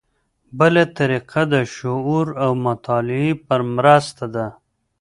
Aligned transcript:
بله 0.59 0.83
طریقه 0.97 1.41
د 1.53 1.55
شعور 1.75 2.27
او 2.43 2.51
مطالعې 2.67 3.31
په 3.47 3.55
مرسته 3.77 4.25
ده. 4.35 4.47